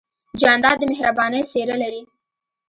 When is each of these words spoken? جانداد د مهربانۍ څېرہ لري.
جانداد 0.41 0.77
د 0.79 0.83
مهربانۍ 0.91 1.41
څېرہ 1.51 1.75
لري. 1.83 2.01